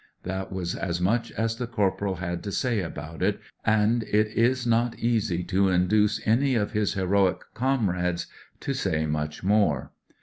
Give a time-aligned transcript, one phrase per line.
[0.23, 4.65] That was as much as the corporal had to say about it, and it is
[4.65, 8.25] not easy to induce any of his heroic comrades
[8.61, 9.91] to say much more.